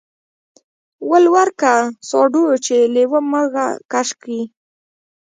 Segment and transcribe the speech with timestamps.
[1.09, 1.73] ول ورکه
[2.09, 4.41] ساډو چې لېوه مږه کش کي.